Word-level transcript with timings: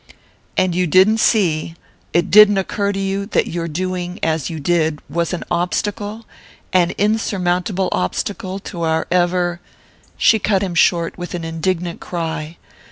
"And 0.57 0.73
you 0.73 0.87
didn't 0.87 1.19
see 1.19 1.75
it 2.11 2.31
didn't 2.31 2.57
occur 2.57 2.91
to 2.91 2.97
you 2.99 3.27
that 3.27 3.45
your 3.45 3.67
doing...as 3.67 4.49
you 4.49 4.59
did...was 4.59 5.31
an 5.31 5.43
obstacle 5.51 6.25
an 6.73 6.95
insurmountable 6.97 7.87
obstacle 7.91 8.57
to 8.61 8.81
our 8.81 9.05
ever...?" 9.11 9.61
She 10.17 10.39
cut 10.39 10.63
him 10.63 10.73
short 10.73 11.19
with 11.19 11.35
an 11.35 11.43
indignant 11.43 11.99
cry. 11.99 12.57